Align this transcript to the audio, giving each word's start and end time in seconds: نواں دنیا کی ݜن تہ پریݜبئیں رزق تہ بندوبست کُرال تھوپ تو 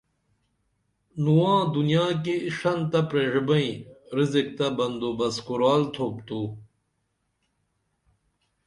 نواں 1.23 1.61
دنیا 1.75 2.07
کی 2.23 2.35
ݜن 2.57 2.79
تہ 2.91 2.99
پریݜبئیں 3.09 3.73
رزق 4.17 4.47
تہ 4.57 4.67
بندوبست 4.77 5.39
کُرال 5.45 5.83
تھوپ 5.93 6.15
تو 6.27 6.41